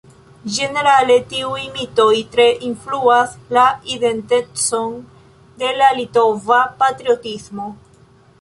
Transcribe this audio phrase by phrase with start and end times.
[0.53, 3.67] Ĝenerale tiuj mitoj tre influas la
[3.97, 4.97] identecon
[5.61, 7.73] de la litova patriotismo.